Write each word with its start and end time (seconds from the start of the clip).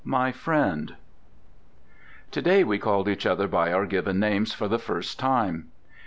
MY 0.03 0.31
FRIEND 0.31 0.95
To 2.31 2.41
day 2.41 2.63
we 2.63 2.79
called 2.79 3.07
each 3.07 3.27
other 3.27 3.47
by 3.47 3.71
our 3.71 3.85
given 3.85 4.19
names 4.19 4.51
for 4.51 4.67
the 4.67 4.79
first 4.79 5.19
time. 5.19 5.69